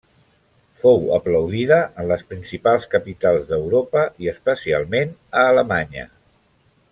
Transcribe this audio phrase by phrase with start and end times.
[0.83, 6.09] Fou aplaudida en les principals capitals d'Europa i especialment a Alemanya.